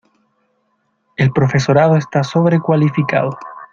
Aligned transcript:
El 1.15 1.29
profesorado 1.29 1.95
está 1.95 2.23
sobrecualificado. 2.23 3.37